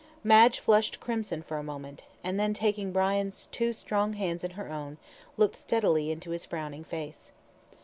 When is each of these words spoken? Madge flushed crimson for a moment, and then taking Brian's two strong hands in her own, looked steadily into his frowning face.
Madge 0.23 0.57
flushed 0.57 0.99
crimson 0.99 1.43
for 1.43 1.57
a 1.57 1.63
moment, 1.63 2.05
and 2.23 2.39
then 2.39 2.55
taking 2.55 2.91
Brian's 2.91 3.47
two 3.51 3.71
strong 3.71 4.13
hands 4.13 4.43
in 4.43 4.49
her 4.57 4.67
own, 4.67 4.97
looked 5.37 5.55
steadily 5.55 6.09
into 6.09 6.31
his 6.31 6.43
frowning 6.43 6.83
face. 6.83 7.31